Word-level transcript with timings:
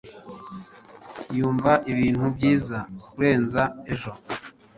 Yumva 1.37 1.71
ibintu 1.91 2.25
byiza 2.35 2.77
kurenza 3.11 3.63
ejo. 3.93 4.11